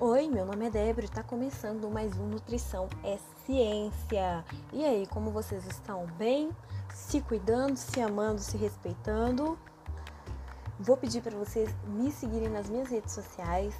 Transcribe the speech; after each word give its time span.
Oi, 0.00 0.28
meu 0.28 0.46
nome 0.46 0.64
é 0.64 0.70
Débora 0.70 1.06
e 1.06 1.08
está 1.08 1.24
começando 1.24 1.90
mais 1.90 2.16
um 2.16 2.28
Nutrição 2.28 2.88
é 3.02 3.18
Ciência. 3.44 4.44
E 4.72 4.84
aí, 4.84 5.08
como 5.08 5.32
vocês 5.32 5.66
estão? 5.66 6.06
Bem? 6.16 6.50
Se 6.94 7.20
cuidando, 7.20 7.76
se 7.76 8.00
amando, 8.00 8.40
se 8.40 8.56
respeitando? 8.56 9.58
Vou 10.78 10.96
pedir 10.96 11.20
para 11.20 11.36
vocês 11.36 11.68
me 11.88 12.12
seguirem 12.12 12.48
nas 12.48 12.70
minhas 12.70 12.88
redes 12.90 13.12
sociais. 13.12 13.74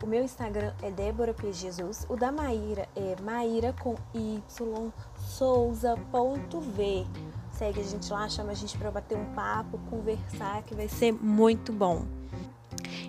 O 0.00 0.06
meu 0.06 0.22
Instagram 0.22 0.72
é 0.80 0.92
Débora 0.92 1.34
P. 1.34 1.52
Jesus. 1.52 2.06
O 2.08 2.14
da 2.14 2.30
Maíra 2.30 2.88
é 2.94 3.20
Maíra 3.20 3.72
com 3.72 3.96
Y 4.14 4.92
Souza.v. 5.16 7.06
Segue 7.50 7.80
a 7.80 7.84
gente 7.84 8.12
lá, 8.12 8.28
chama 8.28 8.52
a 8.52 8.54
gente 8.54 8.78
para 8.78 8.92
bater 8.92 9.18
um 9.18 9.34
papo, 9.34 9.80
conversar, 9.90 10.62
que 10.62 10.72
vai 10.72 10.86
ser 10.88 11.10
muito 11.10 11.72
bom. 11.72 12.04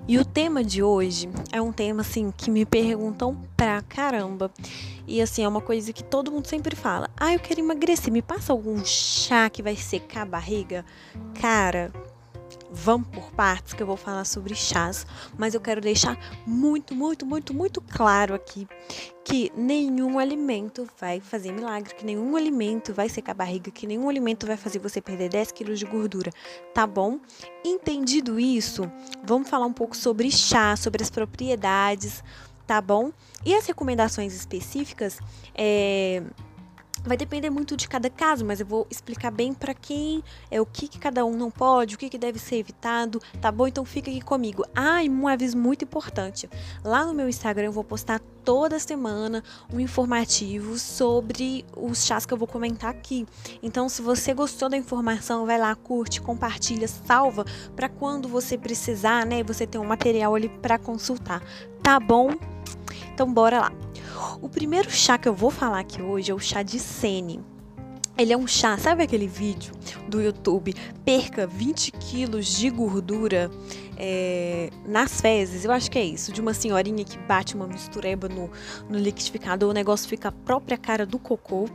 E 0.08 0.20
o 0.20 0.26
tema 0.26 0.64
de 0.64 0.84
hoje 0.84 1.28
é 1.52 1.60
um 1.60 1.72
tema 1.72 2.02
assim 2.02 2.32
que 2.32 2.52
me 2.52 2.64
perguntam 2.64 3.36
pra 3.58 3.82
caramba. 3.82 4.52
E 5.08 5.20
assim, 5.20 5.44
é 5.44 5.48
uma 5.48 5.62
coisa 5.62 5.92
que 5.92 6.04
todo 6.04 6.32
mundo 6.32 6.46
sempre 6.46 6.76
fala: 6.76 7.10
"Ah, 7.18 7.34
eu 7.34 7.40
quero 7.40 7.60
emagrecer, 7.60 8.14
me 8.14 8.22
passa 8.22 8.54
algum 8.54 8.86
chá 8.86 9.50
que 9.50 9.64
vai 9.64 9.76
secar 9.76 10.22
a 10.22 10.26
barriga?". 10.26 10.86
Cara, 11.42 11.92
vamos 12.72 13.08
por 13.10 13.32
partes 13.32 13.74
que 13.74 13.82
eu 13.82 13.88
vou 13.88 13.98
falar 13.98 14.26
sobre 14.26 14.56
chás, 14.56 15.06
mas 15.38 15.54
eu 15.54 15.62
quero 15.62 15.82
deixar 15.82 16.18
muito, 16.46 16.94
muito, 16.94 17.26
muito, 17.26 17.54
muito 17.54 17.82
claro 17.82 18.34
aqui 18.34 18.68
que 19.24 19.52
nenhum 19.56 20.20
alimento 20.20 20.88
vai 21.00 21.20
fazer 21.20 21.52
milagre, 21.52 21.96
que 21.96 22.06
nenhum 22.06 22.36
alimento 22.36 22.94
vai 22.94 23.10
secar 23.10 23.32
a 23.32 23.36
barriga, 23.36 23.72
que 23.72 23.88
nenhum 23.88 24.08
alimento 24.08 24.46
vai 24.46 24.56
fazer 24.56 24.80
você 24.80 25.02
perder 25.02 25.30
10 25.30 25.52
quilos 25.52 25.80
de 25.80 25.86
gordura, 25.86 26.32
tá 26.74 26.86
bom? 26.86 27.20
Entendido 27.64 28.40
isso, 28.40 28.90
vamos 29.24 29.50
falar 29.50 29.66
um 29.66 29.74
pouco 29.74 29.98
sobre 29.98 30.30
chá, 30.30 30.76
sobre 30.76 31.02
as 31.02 31.10
propriedades, 31.10 32.24
tá 32.68 32.80
bom? 32.80 33.12
E 33.44 33.56
as 33.56 33.66
recomendações 33.66 34.34
específicas, 34.34 35.20
é 35.56 36.22
Vai 37.06 37.16
depender 37.16 37.50
muito 37.50 37.78
de 37.78 37.88
cada 37.88 38.10
caso, 38.10 38.44
mas 38.44 38.60
eu 38.60 38.66
vou 38.66 38.88
explicar 38.90 39.30
bem 39.30 39.54
para 39.54 39.74
quem 39.74 40.24
é 40.50 40.60
o 40.60 40.66
que, 40.66 40.88
que, 40.88 40.98
cada 40.98 41.24
um 41.24 41.38
não 41.38 41.52
pode, 41.52 41.96
o 41.96 41.98
que, 41.98 42.10
que 42.10 42.18
deve 42.18 42.40
ser 42.40 42.56
evitado, 42.56 43.22
tá 43.40 43.52
bom? 43.52 43.68
Então 43.68 43.86
fica 43.86 44.10
aqui 44.10 44.22
comigo. 44.22 44.66
Ah, 44.76 45.04
e 45.04 45.10
um 45.10 45.28
aviso 45.28 45.58
muito 45.58 45.84
importante. 45.84 46.50
Lá 46.84 47.06
no 47.06 47.14
meu 47.14 47.30
Instagram 47.30 47.66
eu 47.66 47.72
vou 47.72 47.84
postar 47.84 48.20
toda 48.44 48.80
semana 48.80 49.44
um 49.72 49.80
informativo 49.80 50.78
sobre 50.80 51.66
os 51.76 52.06
chás 52.06 52.26
que 52.26 52.34
eu 52.34 52.38
vou 52.38 52.48
comentar 52.48 52.90
aqui. 52.90 53.26
Então, 53.62 53.90
se 53.90 54.02
você 54.02 54.34
gostou 54.34 54.70
da 54.70 54.78
informação, 54.78 55.46
vai 55.46 55.60
lá, 55.60 55.76
curte, 55.76 56.22
compartilha, 56.22 56.88
salva 56.88 57.46
para 57.76 57.90
quando 57.90 58.28
você 58.28 58.58
precisar, 58.58 59.26
né? 59.26 59.44
Você 59.44 59.68
ter 59.68 59.78
um 59.78 59.86
material 59.86 60.36
ali 60.36 60.50
para 60.50 60.78
consultar. 60.78 61.44
Tá 61.82 62.00
bom? 62.00 62.55
Então 63.16 63.32
bora 63.32 63.62
lá. 63.62 63.72
O 64.42 64.50
primeiro 64.50 64.92
chá 64.92 65.18
que 65.18 65.26
eu 65.26 65.34
vou 65.34 65.50
falar 65.50 65.80
aqui 65.80 66.02
hoje 66.02 66.32
é 66.32 66.36
o 66.36 66.40
chá 66.40 66.62
de 66.62 66.78
Sene. 66.78 67.40
Ele 68.18 68.34
é 68.34 68.38
um 68.38 68.46
chá, 68.46 68.78
sabe 68.78 69.04
aquele 69.04 69.26
vídeo 69.26 69.74
do 70.10 70.22
YouTube? 70.22 70.76
Perca 71.06 71.48
20 71.48 71.94
quilos 71.94 72.46
de 72.46 72.70
gordura 72.70 73.50
é, 73.96 74.70
nas 74.86 75.22
fezes. 75.22 75.64
Eu 75.64 75.72
acho 75.72 75.90
que 75.90 75.98
é 75.98 76.04
isso. 76.04 76.34
De 76.34 76.42
uma 76.42 76.54
senhorinha 76.54 77.06
que 77.06 77.18
bate 77.20 77.56
uma 77.56 77.68
mistureba 77.68 78.28
no, 78.28 78.52
no 78.90 79.00
liquidificador, 79.00 79.70
o 79.70 79.74
negócio 79.74 80.10
fica 80.10 80.28
a 80.28 80.34
própria 80.34 80.78
cara 80.78 81.06
do 81.06 81.18
cocô. 81.18 81.70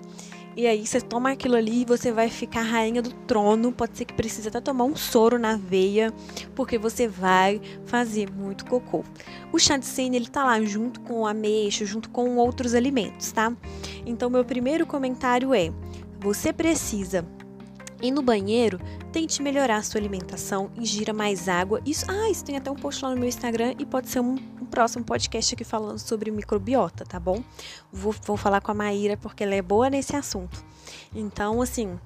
E 0.56 0.66
aí 0.66 0.86
você 0.86 1.00
toma 1.00 1.30
aquilo 1.30 1.54
ali 1.56 1.82
e 1.82 1.84
você 1.84 2.10
vai 2.10 2.28
ficar 2.28 2.62
rainha 2.62 3.00
do 3.00 3.12
trono. 3.12 3.72
Pode 3.72 3.96
ser 3.96 4.04
que 4.04 4.14
precise 4.14 4.48
até 4.48 4.60
tomar 4.60 4.84
um 4.84 4.96
soro 4.96 5.38
na 5.38 5.56
veia, 5.56 6.12
porque 6.54 6.76
você 6.76 7.06
vai 7.06 7.60
fazer 7.86 8.30
muito 8.30 8.66
cocô. 8.66 9.04
O 9.52 9.58
chá 9.58 9.76
de 9.76 9.86
sene, 9.86 10.16
ele 10.16 10.28
tá 10.28 10.44
lá 10.44 10.60
junto 10.62 11.00
com 11.00 11.26
ameixa, 11.26 11.84
junto 11.84 12.10
com 12.10 12.36
outros 12.36 12.74
alimentos, 12.74 13.30
tá? 13.32 13.52
Então 14.04 14.28
meu 14.28 14.44
primeiro 14.44 14.86
comentário 14.86 15.54
é: 15.54 15.72
você 16.20 16.52
precisa 16.52 17.24
ir 18.02 18.10
no 18.10 18.22
banheiro, 18.22 18.80
tente 19.12 19.42
melhorar 19.42 19.84
sua 19.84 20.00
alimentação, 20.00 20.70
ingira 20.76 21.12
mais 21.12 21.48
água. 21.48 21.80
Isso, 21.84 22.04
ah, 22.08 22.30
isso 22.30 22.44
tem 22.44 22.56
até 22.56 22.70
um 22.70 22.76
post 22.76 23.04
lá 23.04 23.10
no 23.10 23.16
meu 23.16 23.28
Instagram 23.28 23.74
e 23.78 23.84
pode 23.84 24.08
ser 24.08 24.20
um 24.20 24.36
próximo 24.70 25.04
podcast 25.04 25.54
aqui 25.54 25.64
falando 25.64 25.98
sobre 25.98 26.30
microbiota, 26.30 27.04
tá 27.04 27.18
bom? 27.18 27.42
Vou, 27.92 28.14
vou 28.24 28.36
falar 28.36 28.60
com 28.60 28.70
a 28.70 28.74
Maíra 28.74 29.16
porque 29.16 29.42
ela 29.42 29.54
é 29.54 29.62
boa 29.62 29.90
nesse 29.90 30.14
assunto. 30.14 30.64
Então, 31.14 31.60
assim, 31.60 31.98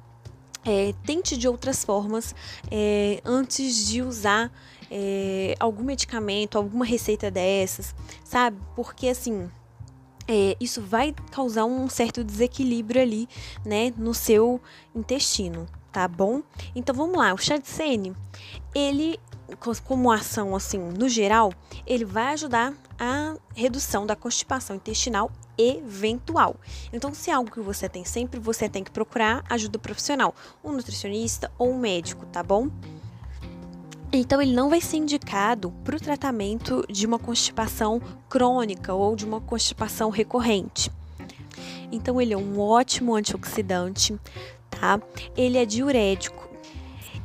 é, 0.65 0.95
tente 1.05 1.37
de 1.37 1.47
outras 1.47 1.85
formas 1.85 2.35
é, 2.71 3.21
antes 3.25 3.87
de 3.87 4.01
usar 4.01 4.51
é, 4.91 5.55
algum 5.61 5.85
medicamento, 5.85 6.57
alguma 6.57 6.85
receita 6.85 7.31
dessas, 7.31 7.95
sabe? 8.25 8.59
Porque 8.75 9.09
assim. 9.09 9.49
É, 10.27 10.57
isso 10.59 10.81
vai 10.81 11.15
causar 11.31 11.67
um 11.67 11.87
certo 11.87 12.25
desequilíbrio 12.25 13.03
ali, 13.03 13.29
né, 13.63 13.93
no 13.95 14.15
seu 14.15 14.59
intestino, 14.95 15.67
tá 15.95 16.09
bom? 16.09 16.43
Então 16.75 16.93
vamos 16.93 17.17
lá, 17.17 17.33
o 17.33 17.39
chá 17.39 17.57
de 17.57 17.69
sene, 17.69 18.13
ele 18.75 19.19
como 19.85 20.11
ação 20.11 20.57
assim, 20.57 20.79
no 20.79 21.09
geral, 21.09 21.53
ele 21.87 22.05
vai 22.05 22.33
ajudar 22.33 22.75
a 22.99 23.37
redução 23.55 24.05
da 24.05 24.17
constipação 24.17 24.75
intestinal 24.75 25.31
eventual. 25.57 26.57
Então, 26.93 27.15
se 27.15 27.31
é 27.31 27.35
algo 27.35 27.51
que 27.51 27.61
você 27.61 27.89
tem 27.89 28.05
sempre, 28.05 28.41
você 28.41 28.69
tem 28.69 28.83
que 28.83 28.91
procurar 28.91 29.45
ajuda 29.49 29.79
profissional, 29.79 30.35
um 30.65 30.73
nutricionista 30.73 31.53
ou 31.57 31.71
um 31.71 31.79
médico, 31.79 32.27
tá 32.27 32.43
bom? 32.43 32.69
Então, 34.13 34.41
ele 34.41 34.55
não 34.55 34.71
vai 34.71 34.81
ser 34.81 34.97
indicado 34.97 35.73
para 35.85 35.95
o 35.95 36.01
tratamento 36.01 36.85
de 36.89 37.07
uma 37.07 37.19
constipação 37.19 38.01
crônica 38.29 38.95
ou 38.95 39.15
de 39.15 39.25
uma 39.25 39.41
constipação 39.41 40.11
recorrente. 40.11 40.91
Então, 41.93 42.21
ele 42.21 42.33
é 42.35 42.37
um 42.37 42.59
ótimo 42.59 43.15
antioxidante, 43.15 44.19
tá? 44.85 45.01
Ele 45.37 45.57
é 45.57 45.65
diurético 45.65 46.45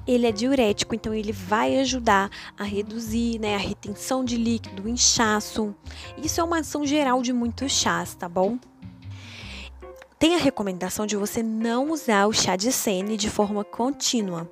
ele 0.08 0.26
é 0.26 0.32
diurético, 0.32 0.96
então 0.96 1.14
ele 1.14 1.32
vai 1.32 1.78
ajudar 1.82 2.32
a 2.58 2.64
reduzir 2.64 3.38
né, 3.38 3.54
a 3.54 3.60
retenção 3.60 4.26
de 4.26 4.38
líquido, 4.38 4.86
o 4.86 4.90
inchaço. 4.90 5.76
Isso 6.18 6.42
é 6.42 6.44
uma 6.44 6.62
ação 6.62 6.84
geral 6.84 7.22
de 7.22 7.32
muitos 7.32 7.72
chás, 7.72 8.16
tá 8.16 8.28
bom? 8.28 8.58
Tem 10.18 10.34
a 10.34 10.40
recomendação 10.40 11.06
de 11.06 11.16
você 11.16 11.44
não 11.44 11.92
usar 11.92 12.26
o 12.26 12.34
chá 12.34 12.56
de 12.56 12.72
sene 12.72 13.18
de 13.18 13.30
forma 13.30 13.64
contínua, 13.64 14.52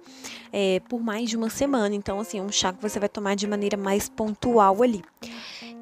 é, 0.54 0.80
por 0.82 1.02
mais 1.02 1.28
de 1.28 1.36
uma 1.36 1.50
semana. 1.50 1.96
Então, 1.96 2.20
assim, 2.20 2.38
é 2.38 2.42
um 2.44 2.52
chá 2.52 2.72
que 2.72 2.82
você 2.82 3.00
vai 3.00 3.10
tomar 3.10 3.36
de 3.36 3.48
maneira 3.48 3.78
mais 3.78 4.08
pontual 4.08 4.84
ali. 4.84 5.04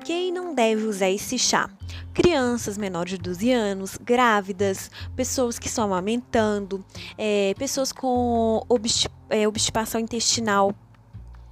Quem 0.05 0.31
não 0.31 0.55
deve 0.55 0.85
usar 0.85 1.09
esse 1.09 1.37
chá? 1.37 1.69
Crianças 2.15 2.77
menores 2.77 3.11
de 3.11 3.17
12 3.17 3.51
anos, 3.51 3.97
grávidas, 4.01 4.89
pessoas 5.17 5.59
que 5.59 5.67
estão 5.67 5.83
amamentando, 5.83 6.83
é, 7.17 7.53
pessoas 7.55 7.91
com 7.91 8.65
é, 9.29 9.45
obstipação 9.45 9.99
intestinal 9.99 10.73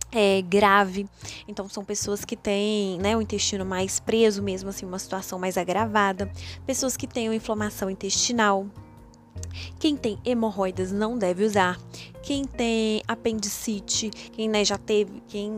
é, 0.09 0.41
grave. 0.41 1.05
Então, 1.49 1.67
são 1.67 1.83
pessoas 1.83 2.23
que 2.23 2.37
têm 2.37 2.97
né, 2.99 3.17
o 3.17 3.21
intestino 3.21 3.65
mais 3.65 3.99
preso, 3.99 4.41
mesmo 4.41 4.69
assim, 4.69 4.85
uma 4.85 4.99
situação 4.99 5.37
mais 5.37 5.57
agravada. 5.57 6.31
Pessoas 6.65 6.95
que 6.95 7.07
têm 7.07 7.33
inflamação 7.35 7.89
intestinal. 7.89 8.65
Quem 9.77 9.97
tem 9.97 10.17
hemorroidas 10.23 10.93
não 10.93 11.17
deve 11.17 11.43
usar. 11.43 11.77
Quem 12.21 12.45
tem 12.45 13.03
apendicite, 13.05 14.09
quem 14.09 14.47
né, 14.47 14.63
já 14.63 14.77
teve, 14.77 15.21
quem 15.27 15.51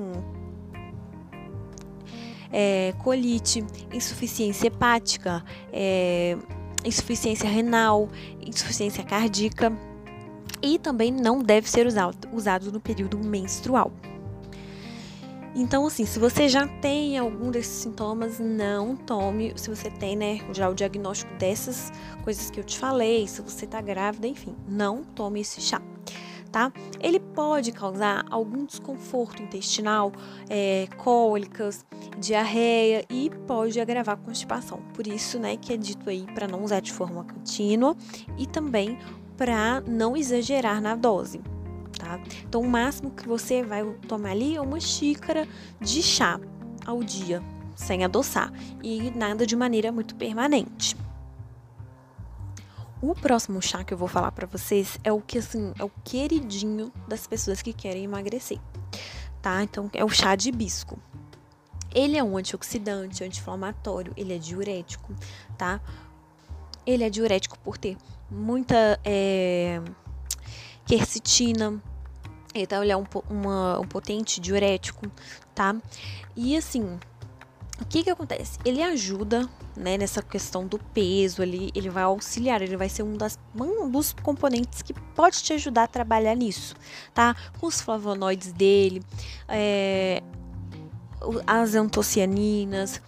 é, 2.52 2.94
colite, 3.04 3.64
insuficiência 3.94 4.68
hepática, 4.68 5.44
é, 5.72 6.38
insuficiência 6.84 7.50
renal, 7.50 8.10
insuficiência 8.42 9.04
cardíaca 9.04 9.72
e 10.62 10.80
também 10.80 11.12
não 11.12 11.40
deve 11.40 11.70
ser 11.70 11.86
usado, 11.86 12.28
usado 12.32 12.72
no 12.72 12.80
período 12.80 13.18
menstrual. 13.18 13.92
Então, 15.58 15.88
assim, 15.88 16.06
se 16.06 16.20
você 16.20 16.50
já 16.50 16.68
tem 16.68 17.18
algum 17.18 17.50
desses 17.50 17.72
sintomas, 17.72 18.40
não 18.40 18.94
tome. 18.94 19.54
Se 19.56 19.70
você 19.70 19.90
tem, 19.90 20.14
né, 20.18 20.42
já 20.52 20.68
o 20.68 20.74
diagnóstico 20.74 21.34
dessas 21.36 21.94
coisas 22.26 22.50
que 22.50 22.60
eu 22.60 22.64
te 22.64 22.78
falei, 22.78 23.26
se 23.26 23.42
você 23.42 23.66
tá 23.66 23.80
grávida, 23.80 24.28
enfim, 24.28 24.54
não 24.68 25.02
tome 25.02 25.40
esse 25.40 25.62
chá 25.62 25.82
tá? 26.56 26.72
Ele 27.02 27.20
pode 27.20 27.74
causar 27.74 28.24
algum 28.32 28.66
desconforto 28.66 29.44
intestinal, 29.44 30.14
é, 30.50 30.88
cólicas, 30.96 31.86
diarreia 32.18 33.04
e 33.10 33.30
pode 33.46 33.78
agravar 33.78 34.16
constipação. 34.16 34.80
Por 34.94 35.06
isso, 35.06 35.38
né, 35.38 35.58
que 35.58 35.74
é 35.74 35.78
dito 35.78 36.10
aí 36.10 36.26
para 36.34 36.48
não 36.48 36.64
usar 36.64 36.80
de 36.80 36.94
forma 36.94 37.26
contínua 37.26 37.94
e 38.38 38.48
também 38.48 38.98
para 39.36 39.82
não 39.82 40.16
exagerar 40.16 40.82
na 40.82 40.96
dose. 40.96 41.42
Tá? 42.00 42.22
Então, 42.48 42.62
o 42.62 42.70
máximo 42.70 43.12
que 43.12 43.28
você 43.28 43.62
vai 43.62 43.84
tomar 44.08 44.30
ali 44.30 44.56
é 44.56 44.62
uma 44.62 44.80
xícara 44.80 45.46
de 45.82 46.02
chá 46.02 46.40
ao 46.86 47.04
dia, 47.04 47.44
sem 47.76 48.06
adoçar, 48.06 48.54
e 48.82 49.12
nada 49.12 49.46
de 49.46 49.58
maneira 49.58 49.92
muito 49.92 50.16
permanente. 50.16 50.96
O 53.08 53.14
próximo 53.14 53.62
chá 53.62 53.84
que 53.84 53.94
eu 53.94 53.98
vou 54.00 54.08
falar 54.08 54.32
para 54.32 54.48
vocês 54.48 54.98
é 55.04 55.12
o 55.12 55.22
que 55.22 55.38
assim, 55.38 55.72
é 55.78 55.84
o 55.84 55.92
queridinho 56.04 56.92
das 57.08 57.28
pessoas 57.28 57.62
que 57.62 57.72
querem 57.72 58.04
emagrecer, 58.04 58.58
tá? 59.44 59.62
Então 59.62 59.88
é 59.94 60.04
o 60.04 60.10
chá 60.10 60.36
de 60.36 60.50
hibisco. 60.50 60.98
Ele 61.94 62.18
é 62.18 62.24
um 62.24 62.36
antioxidante, 62.36 63.24
anti-inflamatório, 63.24 64.12
ele 64.18 64.34
é 64.34 64.40
diurético, 64.40 65.14
tá? 65.56 65.80
Ele 66.84 67.04
é 67.04 67.10
diurético 67.12 67.60
por 67.60 67.78
ter 67.78 67.96
muita 68.28 69.00
é, 69.06 69.80
quercetina, 70.84 71.80
então 72.56 72.82
ele 72.82 72.92
é 72.92 72.98
um, 72.98 73.06
uma, 73.30 73.82
um 73.82 73.88
potente 73.88 74.42
diurético, 74.42 75.06
tá? 75.54 75.76
E 76.36 76.58
assim, 76.58 76.98
o 77.82 77.86
que 77.86 78.04
que 78.04 78.10
acontece? 78.10 78.58
Ele 78.64 78.82
ajuda, 78.82 79.50
né, 79.76 79.98
nessa 79.98 80.22
questão 80.22 80.66
do 80.66 80.80
peso 80.80 81.42
ali, 81.42 81.72
ele 81.76 81.90
vai 81.90 82.04
auxiliar, 82.04 82.62
ele 82.62 82.78
vai 82.78 82.88
ser 82.88 83.04
um, 83.04 83.18
das, 83.18 83.38
um 83.54 83.90
dos 83.90 84.14
componentes 84.14 84.82
que 84.82 84.94
pode 84.94 85.44
te 85.44 85.54
ajudar 85.54 85.84
a 85.84 85.88
trabalhar 85.88 86.36
nisso, 86.36 86.76
tá? 87.14 87.36
Com 87.60 87.68
os 87.68 87.82
flavonoides 87.82 88.54
dele, 88.54 89.04
é, 89.48 90.24
as 91.46 91.76
antocianinas. 91.76 93.02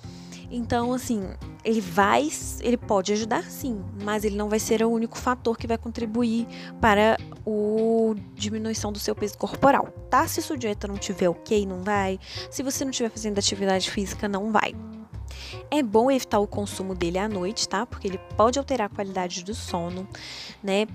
Então, 0.50 0.94
assim, 0.94 1.22
ele 1.64 1.82
vai, 1.82 2.30
ele 2.62 2.78
pode 2.78 3.12
ajudar 3.12 3.44
sim, 3.44 3.84
mas 4.02 4.24
ele 4.24 4.38
não 4.38 4.48
vai 4.48 4.60
ser 4.60 4.82
o 4.82 4.90
único 4.90 5.18
fator 5.18 5.58
que 5.58 5.68
vai 5.68 5.78
contribuir 5.78 6.48
para 6.80 7.18
a 7.18 8.20
diminuição 8.34 8.92
do 8.92 9.00
seu 9.00 9.14
peso 9.14 9.38
corporal, 9.38 9.88
tá? 10.10 10.26
Se 10.28 10.42
sua 10.42 10.58
dieta 10.58 10.88
não 10.88 10.96
tiver 10.96 11.28
ok, 11.28 11.66
não 11.66 11.84
vai. 11.84 12.20
Se 12.50 12.64
você 12.64 12.86
não 12.86 12.92
estiver 12.92 13.10
fazendo 13.10 13.38
atividade 13.38 13.92
física, 13.92 14.28
não 14.28 14.52
vai. 14.52 14.74
É 15.70 15.84
bom 15.84 16.10
evitar 16.10 16.40
o 16.40 16.48
consumo 16.48 16.96
dele 16.96 17.18
à 17.18 17.28
noite, 17.28 17.68
tá? 17.68 17.86
Porque 17.86 18.08
ele 18.08 18.20
pode 18.38 18.58
alterar 18.58 18.88
a 18.88 18.96
qualidade 18.96 19.44
do 19.44 19.54
sono, 19.54 20.08
né? 20.64 20.88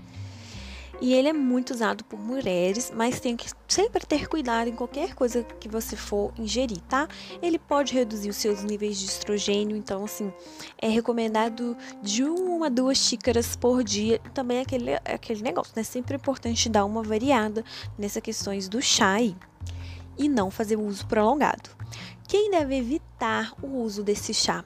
E 1.00 1.14
ele 1.14 1.28
é 1.28 1.32
muito 1.32 1.70
usado 1.70 2.04
por 2.04 2.18
mulheres, 2.18 2.92
mas 2.94 3.18
tem 3.18 3.36
que 3.36 3.50
sempre 3.66 4.04
ter 4.06 4.28
cuidado 4.28 4.68
em 4.68 4.74
qualquer 4.74 5.14
coisa 5.14 5.42
que 5.42 5.68
você 5.68 5.96
for 5.96 6.32
ingerir, 6.38 6.80
tá? 6.82 7.08
Ele 7.40 7.58
pode 7.58 7.94
reduzir 7.94 8.28
os 8.28 8.36
seus 8.36 8.62
níveis 8.62 8.98
de 8.98 9.06
estrogênio, 9.06 9.76
então 9.76 10.04
assim, 10.04 10.32
é 10.78 10.88
recomendado 10.88 11.76
de 12.02 12.22
uma 12.22 12.66
a 12.66 12.68
duas 12.68 12.98
xícaras 12.98 13.56
por 13.56 13.82
dia. 13.82 14.20
Também 14.32 14.60
aquele, 14.60 14.94
aquele 15.04 15.42
negócio, 15.42 15.72
né? 15.74 15.82
Sempre 15.82 16.14
é 16.14 16.16
importante 16.16 16.68
dar 16.68 16.84
uma 16.84 17.02
variada 17.02 17.64
nessas 17.98 18.22
questões 18.22 18.68
do 18.68 18.80
chá 18.80 19.14
aí. 19.14 19.36
E 20.18 20.28
não 20.28 20.50
fazer 20.50 20.76
uso 20.76 21.06
prolongado. 21.06 21.70
Quem 22.28 22.50
deve 22.50 22.76
evitar 22.76 23.52
o 23.62 23.66
uso 23.78 24.02
desse 24.02 24.32
chá? 24.32 24.64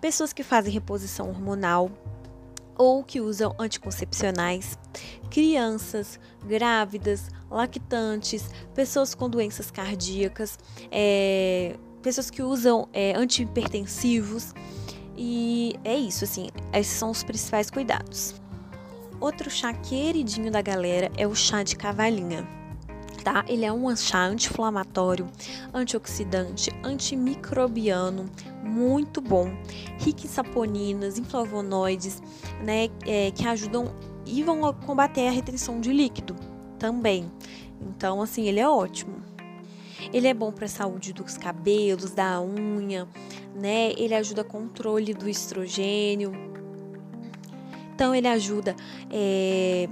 Pessoas 0.00 0.32
que 0.32 0.42
fazem 0.42 0.72
reposição 0.72 1.28
hormonal, 1.28 1.90
ou 2.80 3.04
que 3.04 3.20
usam 3.20 3.54
anticoncepcionais, 3.58 4.78
crianças, 5.28 6.18
grávidas, 6.46 7.28
lactantes, 7.50 8.48
pessoas 8.74 9.14
com 9.14 9.28
doenças 9.28 9.70
cardíacas, 9.70 10.58
é, 10.90 11.76
pessoas 12.00 12.30
que 12.30 12.42
usam 12.42 12.88
é, 12.94 13.14
antihipertensivos. 13.14 14.54
E 15.14 15.74
é 15.84 15.94
isso, 15.94 16.24
assim, 16.24 16.48
esses 16.72 16.94
são 16.94 17.10
os 17.10 17.22
principais 17.22 17.70
cuidados. 17.70 18.40
Outro 19.20 19.50
chá 19.50 19.74
queridinho 19.74 20.50
da 20.50 20.62
galera 20.62 21.12
é 21.18 21.26
o 21.26 21.34
chá 21.34 21.62
de 21.62 21.76
cavalinha 21.76 22.48
tá? 23.22 23.44
Ele 23.48 23.64
é 23.64 23.72
um 23.72 23.88
anti-inflamatório, 23.88 25.28
antioxidante, 25.72 26.70
antimicrobiano, 26.82 28.30
muito 28.62 29.20
bom, 29.20 29.52
rico 29.98 30.24
em 30.24 30.28
saponinas, 30.28 31.18
em 31.18 31.24
flavonoides, 31.24 32.22
né, 32.62 32.88
é, 33.06 33.30
que 33.30 33.46
ajudam 33.46 33.92
e 34.26 34.42
vão 34.42 34.72
combater 34.72 35.26
a 35.26 35.30
retenção 35.30 35.80
de 35.80 35.92
líquido 35.92 36.36
também. 36.78 37.30
Então, 37.80 38.20
assim, 38.20 38.46
ele 38.46 38.60
é 38.60 38.68
ótimo. 38.68 39.22
Ele 40.12 40.26
é 40.26 40.34
bom 40.34 40.50
para 40.50 40.64
a 40.64 40.68
saúde 40.68 41.12
dos 41.12 41.36
cabelos, 41.36 42.12
da 42.12 42.40
unha, 42.40 43.06
né? 43.54 43.92
Ele 43.96 44.14
ajuda 44.14 44.42
controle 44.42 45.12
do 45.12 45.28
estrogênio. 45.28 46.32
Então, 47.94 48.14
ele 48.14 48.26
ajuda 48.26 48.74
é, 49.10 49.88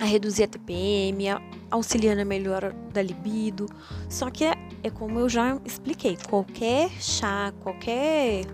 a 0.00 0.04
reduzir 0.04 0.44
a 0.44 0.48
TPM, 0.48 1.28
a 1.28 1.40
auxilia 1.72 2.14
na 2.14 2.24
melhora 2.24 2.72
da 2.92 3.02
libido. 3.02 3.66
Só 4.08 4.30
que 4.30 4.44
é, 4.44 4.54
é 4.82 4.90
como 4.90 5.18
eu 5.18 5.28
já 5.28 5.58
expliquei, 5.64 6.16
qualquer 6.28 6.90
chá, 7.00 7.52
qualquer 7.60 8.44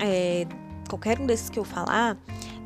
é, 0.00 0.46
qualquer 0.88 1.20
um 1.20 1.26
desses 1.26 1.50
que 1.50 1.58
eu 1.58 1.64
falar, 1.64 2.16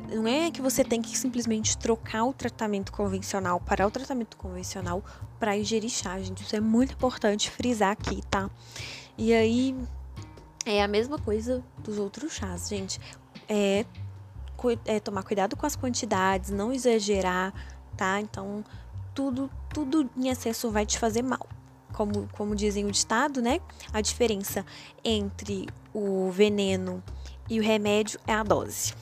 não 0.09 0.27
é 0.27 0.51
que 0.51 0.61
você 0.61 0.83
tem 0.83 1.01
que 1.01 1.17
simplesmente 1.17 1.77
trocar 1.77 2.23
o 2.23 2.33
tratamento 2.33 2.91
convencional 2.91 3.59
para 3.59 3.85
o 3.87 3.91
tratamento 3.91 4.37
convencional 4.37 5.03
para 5.39 5.57
ingerir 5.57 5.89
chá, 5.89 6.19
gente. 6.19 6.43
Isso 6.43 6.55
é 6.55 6.59
muito 6.59 6.93
importante 6.93 7.49
frisar 7.49 7.91
aqui, 7.91 8.21
tá? 8.29 8.49
E 9.17 9.33
aí 9.33 9.75
é 10.65 10.83
a 10.83 10.87
mesma 10.87 11.17
coisa 11.17 11.63
dos 11.79 11.97
outros 11.97 12.33
chás, 12.33 12.67
gente. 12.69 12.99
É, 13.47 13.85
é 14.85 14.99
tomar 14.99 15.23
cuidado 15.23 15.55
com 15.55 15.65
as 15.65 15.75
quantidades, 15.75 16.49
não 16.49 16.71
exagerar, 16.71 17.53
tá? 17.97 18.19
Então, 18.19 18.63
tudo, 19.13 19.49
tudo 19.73 20.09
em 20.17 20.29
excesso 20.29 20.69
vai 20.71 20.85
te 20.85 20.97
fazer 20.99 21.21
mal. 21.21 21.47
Como, 21.93 22.27
como 22.33 22.55
dizem 22.55 22.85
o 22.85 22.91
ditado, 22.91 23.41
né? 23.41 23.59
A 23.91 24.01
diferença 24.01 24.65
entre 25.03 25.67
o 25.93 26.31
veneno 26.31 27.03
e 27.49 27.59
o 27.59 27.63
remédio 27.63 28.19
é 28.25 28.33
a 28.33 28.43
dose. 28.43 28.93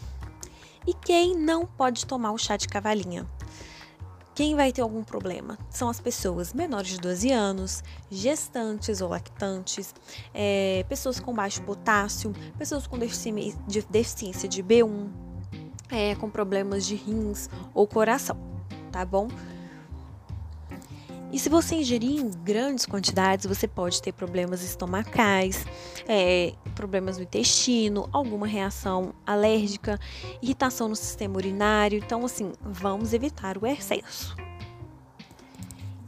E 0.88 0.94
quem 0.94 1.36
não 1.36 1.66
pode 1.66 2.06
tomar 2.06 2.32
o 2.32 2.38
chá 2.38 2.58
de 2.58 2.68
cavalinha? 2.68 3.28
Quem 4.34 4.56
vai 4.56 4.72
ter 4.72 4.82
algum 4.82 5.04
problema? 5.04 5.58
São 5.70 5.90
as 5.90 6.00
pessoas 6.00 6.54
menores 6.54 6.92
de 6.92 6.98
12 7.00 7.30
anos, 7.32 7.84
gestantes 8.10 9.02
ou 9.02 9.10
lactantes, 9.10 9.94
é, 10.34 10.86
pessoas 10.88 11.20
com 11.20 11.34
baixo 11.34 11.62
potássio, 11.64 12.34
pessoas 12.58 12.88
com 12.88 12.98
deficiência 12.98 14.48
de 14.48 14.64
B1, 14.64 15.10
é, 15.92 16.16
com 16.16 16.30
problemas 16.30 16.86
de 16.86 16.96
rins 16.96 17.50
ou 17.74 17.86
coração 17.86 18.50
tá 18.90 19.06
bom? 19.06 19.28
E 21.32 21.38
se 21.38 21.48
você 21.48 21.76
ingerir 21.76 22.20
em 22.20 22.30
grandes 22.30 22.86
quantidades, 22.86 23.46
você 23.46 23.68
pode 23.68 24.02
ter 24.02 24.12
problemas 24.12 24.64
estomacais, 24.64 25.64
é, 26.08 26.54
problemas 26.74 27.18
no 27.18 27.24
intestino, 27.24 28.10
alguma 28.12 28.48
reação 28.48 29.14
alérgica, 29.26 30.00
irritação 30.42 30.88
no 30.88 30.96
sistema 30.96 31.38
urinário. 31.38 32.00
Então, 32.00 32.26
assim, 32.26 32.52
vamos 32.62 33.14
evitar 33.14 33.58
o 33.58 33.68
excesso. 33.68 34.36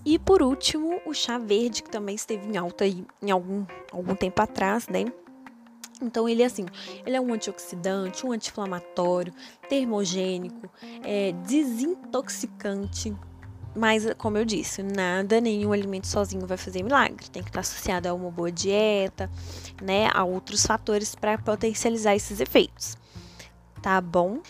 E 0.03 0.17
por 0.17 0.41
último, 0.41 0.99
o 1.05 1.13
chá 1.13 1.37
verde, 1.37 1.83
que 1.83 1.89
também 1.89 2.15
esteve 2.15 2.47
em 2.47 2.57
alta 2.57 2.83
aí 2.83 3.05
em 3.21 3.29
algum, 3.29 3.63
algum 3.91 4.15
tempo 4.15 4.41
atrás, 4.41 4.87
né? 4.87 5.05
Então 6.01 6.27
ele 6.27 6.41
é 6.41 6.45
assim, 6.47 6.65
ele 7.05 7.15
é 7.15 7.21
um 7.21 7.31
antioxidante, 7.31 8.25
um 8.25 8.31
anti-inflamatório, 8.31 9.31
termogênico, 9.69 10.67
é, 11.03 11.31
desintoxicante. 11.45 13.15
Mas, 13.75 14.05
como 14.17 14.37
eu 14.37 14.43
disse, 14.43 14.83
nada, 14.83 15.39
nenhum 15.39 15.71
alimento 15.71 16.07
sozinho 16.07 16.45
vai 16.45 16.57
fazer 16.57 16.83
milagre. 16.83 17.29
Tem 17.29 17.41
que 17.41 17.49
estar 17.49 17.61
associado 17.61 18.09
a 18.09 18.13
uma 18.13 18.29
boa 18.29 18.51
dieta, 18.51 19.29
né? 19.81 20.09
A 20.13 20.23
outros 20.23 20.65
fatores 20.65 21.15
para 21.15 21.37
potencializar 21.37 22.15
esses 22.15 22.39
efeitos. 22.41 22.97
Tá 23.81 24.01
bom? 24.01 24.41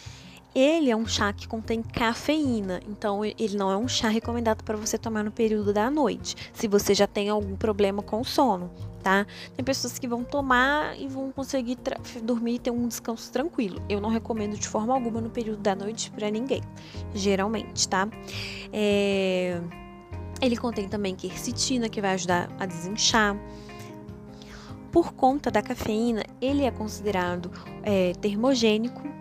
Ele 0.54 0.92
é 0.92 0.96
um 0.96 1.08
chá 1.08 1.32
que 1.32 1.48
contém 1.48 1.82
cafeína, 1.82 2.82
então 2.86 3.24
ele 3.24 3.56
não 3.56 3.72
é 3.72 3.78
um 3.78 3.88
chá 3.88 4.10
recomendado 4.10 4.66
para 4.66 4.76
você 4.76 4.98
tomar 4.98 5.24
no 5.24 5.32
período 5.32 5.72
da 5.72 5.90
noite, 5.90 6.36
se 6.52 6.68
você 6.68 6.94
já 6.94 7.08
tem 7.08 7.30
algum 7.30 7.56
problema 7.56 8.04
com 8.04 8.20
o 8.20 8.26
sono, 8.26 8.70
tá? 9.02 9.26
Tem 9.56 9.64
pessoas 9.64 9.98
que 9.98 10.10
vão 10.10 10.26
tomar 10.26 11.00
e 11.00 11.08
vão 11.08 11.32
conseguir 11.32 11.78
dormir 12.22 12.56
e 12.56 12.60
ter 12.60 12.70
um 12.70 12.86
descanso 12.86 13.32
tranquilo. 13.32 13.82
Eu 13.88 14.02
não 14.02 14.10
recomendo 14.10 14.58
de 14.58 14.68
forma 14.68 14.94
alguma 14.94 15.22
no 15.22 15.30
período 15.30 15.62
da 15.62 15.74
noite 15.74 16.12
para 16.12 16.30
ninguém, 16.30 16.62
geralmente, 17.14 17.88
tá? 17.88 18.08
É... 18.72 19.60
Ele 20.42 20.58
contém 20.58 20.88
também 20.88 21.16
quercetina, 21.16 21.88
que 21.88 22.02
vai 22.02 22.14
ajudar 22.14 22.50
a 22.60 22.66
desinchar. 22.66 23.38
Por 24.92 25.14
conta 25.14 25.52
da 25.52 25.62
cafeína, 25.62 26.24
ele 26.42 26.64
é 26.64 26.72
considerado 26.72 27.52
é, 27.84 28.14
termogênico 28.20 29.12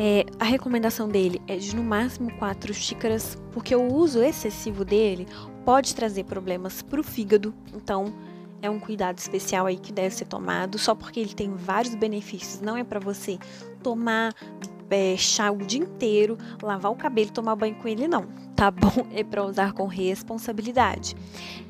é, 0.00 0.24
a 0.38 0.44
recomendação 0.44 1.08
dele 1.08 1.42
é 1.48 1.56
de 1.56 1.74
no 1.74 1.82
máximo 1.82 2.32
4 2.38 2.72
xícaras, 2.72 3.36
porque 3.50 3.74
o 3.74 3.92
uso 3.92 4.22
excessivo 4.22 4.84
dele 4.84 5.26
pode 5.64 5.92
trazer 5.92 6.22
problemas 6.22 6.82
para 6.82 7.00
o 7.00 7.02
fígado. 7.02 7.52
Então, 7.74 8.14
é 8.62 8.70
um 8.70 8.78
cuidado 8.78 9.18
especial 9.18 9.66
aí 9.66 9.76
que 9.76 9.92
deve 9.92 10.14
ser 10.14 10.26
tomado. 10.26 10.78
Só 10.78 10.94
porque 10.94 11.18
ele 11.18 11.34
tem 11.34 11.52
vários 11.52 11.96
benefícios, 11.96 12.60
não 12.60 12.76
é 12.76 12.84
para 12.84 13.00
você 13.00 13.40
tomar 13.82 14.32
é, 14.90 15.16
chá 15.16 15.50
o 15.50 15.58
dia 15.58 15.80
inteiro, 15.80 16.36
lavar 16.62 16.92
o 16.92 16.96
cabelo, 16.96 17.30
tomar 17.30 17.56
banho 17.56 17.74
com 17.76 17.88
ele, 17.88 18.08
não. 18.08 18.26
Tá 18.54 18.70
bom? 18.70 18.88
É 19.12 19.24
para 19.24 19.44
usar 19.44 19.72
com 19.72 19.86
responsabilidade. 19.86 21.16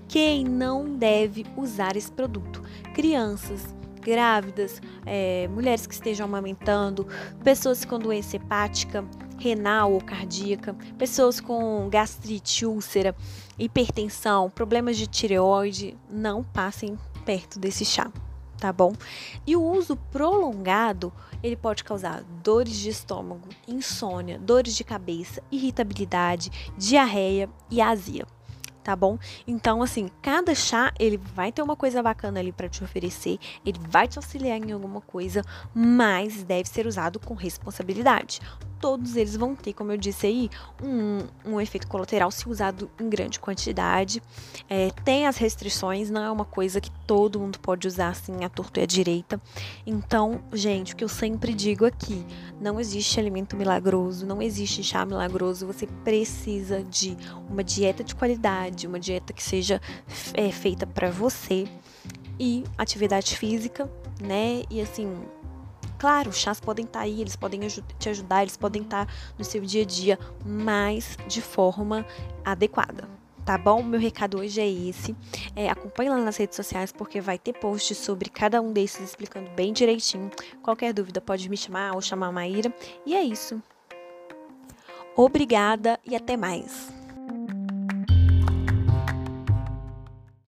Quem 0.06 0.44
não 0.44 0.96
deve 0.96 1.44
usar 1.56 1.96
esse 1.96 2.10
produto? 2.10 2.62
Crianças, 2.94 3.74
grávidas, 4.00 4.80
é, 5.04 5.48
mulheres 5.48 5.86
que 5.86 5.94
estejam 5.94 6.26
amamentando, 6.26 7.06
pessoas 7.44 7.84
com 7.84 7.98
doença 7.98 8.36
hepática, 8.36 9.04
renal 9.38 9.92
ou 9.92 10.00
cardíaca, 10.00 10.74
pessoas 10.96 11.40
com 11.40 11.88
gastrite, 11.90 12.66
úlcera, 12.66 13.14
hipertensão, 13.58 14.50
problemas 14.50 14.96
de 14.96 15.06
tireoide, 15.06 15.96
não 16.10 16.42
passem 16.42 16.98
perto 17.24 17.58
desse 17.58 17.84
chá, 17.84 18.10
tá 18.58 18.72
bom? 18.72 18.92
E 19.46 19.56
o 19.56 19.62
uso 19.62 19.96
prolongado, 19.96 21.12
ele 21.42 21.56
pode 21.56 21.84
causar 21.84 22.22
dores 22.42 22.76
de 22.76 22.90
estômago, 22.90 23.48
insônia, 23.66 24.38
dores 24.38 24.74
de 24.74 24.84
cabeça, 24.84 25.42
irritabilidade, 25.50 26.50
diarreia 26.76 27.48
e 27.70 27.80
azia 27.80 28.26
tá 28.88 28.96
bom? 28.96 29.18
Então, 29.46 29.82
assim, 29.82 30.08
cada 30.22 30.54
chá, 30.54 30.94
ele 30.98 31.18
vai 31.18 31.52
ter 31.52 31.60
uma 31.60 31.76
coisa 31.76 32.02
bacana 32.02 32.40
ali 32.40 32.50
para 32.50 32.70
te 32.70 32.82
oferecer, 32.82 33.38
ele 33.62 33.78
vai 33.86 34.08
te 34.08 34.18
auxiliar 34.18 34.56
em 34.56 34.72
alguma 34.72 35.02
coisa, 35.02 35.42
mas 35.74 36.42
deve 36.42 36.70
ser 36.70 36.86
usado 36.86 37.20
com 37.20 37.34
responsabilidade 37.34 38.40
todos 38.80 39.16
eles 39.16 39.36
vão 39.36 39.54
ter, 39.54 39.72
como 39.72 39.92
eu 39.92 39.96
disse 39.96 40.26
aí, 40.26 40.50
um, 40.82 41.52
um 41.52 41.60
efeito 41.60 41.86
colateral 41.86 42.30
se 42.30 42.48
usado 42.48 42.90
em 43.00 43.08
grande 43.08 43.40
quantidade. 43.40 44.22
É, 44.68 44.90
tem 45.04 45.26
as 45.26 45.36
restrições, 45.36 46.10
não 46.10 46.22
é 46.22 46.30
uma 46.30 46.44
coisa 46.44 46.80
que 46.80 46.90
todo 47.06 47.38
mundo 47.38 47.58
pode 47.58 47.86
usar 47.86 48.08
assim, 48.08 48.44
a 48.44 48.48
torto 48.48 48.80
e 48.80 48.82
a 48.82 48.86
direita. 48.86 49.40
Então, 49.86 50.40
gente, 50.52 50.92
o 50.92 50.96
que 50.96 51.04
eu 51.04 51.08
sempre 51.08 51.52
digo 51.52 51.84
aqui: 51.84 52.24
não 52.60 52.78
existe 52.80 53.18
alimento 53.18 53.56
milagroso, 53.56 54.26
não 54.26 54.40
existe 54.40 54.82
chá 54.82 55.04
milagroso. 55.04 55.66
Você 55.66 55.86
precisa 56.04 56.82
de 56.82 57.16
uma 57.48 57.64
dieta 57.64 58.04
de 58.04 58.14
qualidade, 58.14 58.86
uma 58.86 59.00
dieta 59.00 59.32
que 59.32 59.42
seja 59.42 59.80
é, 60.34 60.50
feita 60.50 60.86
para 60.86 61.10
você 61.10 61.66
e 62.38 62.64
atividade 62.76 63.36
física, 63.36 63.90
né? 64.20 64.62
E 64.70 64.80
assim, 64.80 65.12
Claro, 65.98 66.32
chás 66.32 66.60
podem 66.60 66.84
estar 66.84 67.00
tá 67.00 67.04
aí, 67.04 67.20
eles 67.20 67.36
podem 67.36 67.60
te 67.98 68.08
ajudar, 68.08 68.42
eles 68.42 68.56
podem 68.56 68.82
estar 68.82 69.06
tá 69.06 69.12
no 69.36 69.44
seu 69.44 69.60
dia 69.62 69.82
a 69.82 69.86
dia, 69.86 70.18
mas 70.44 71.16
de 71.26 71.42
forma 71.42 72.06
adequada. 72.44 73.08
Tá 73.44 73.56
bom? 73.56 73.82
Meu 73.82 73.98
recado 73.98 74.38
hoje 74.38 74.60
é 74.60 74.68
esse. 74.68 75.16
É, 75.56 75.70
acompanhe 75.70 76.10
lá 76.10 76.18
nas 76.18 76.36
redes 76.36 76.54
sociais 76.54 76.92
porque 76.92 77.18
vai 77.18 77.38
ter 77.38 77.54
posts 77.54 77.96
sobre 77.96 78.28
cada 78.28 78.60
um 78.60 78.74
desses 78.74 79.00
explicando 79.00 79.48
bem 79.52 79.72
direitinho. 79.72 80.30
Qualquer 80.62 80.92
dúvida 80.92 81.18
pode 81.18 81.48
me 81.48 81.56
chamar 81.56 81.94
ou 81.94 82.02
chamar 82.02 82.26
a 82.26 82.32
Maíra. 82.32 82.70
E 83.06 83.14
é 83.14 83.22
isso. 83.22 83.60
Obrigada 85.16 85.98
e 86.04 86.14
até 86.14 86.36
mais. 86.36 86.97